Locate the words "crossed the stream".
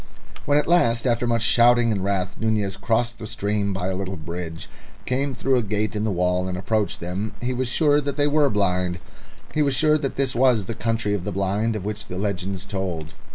2.75-3.71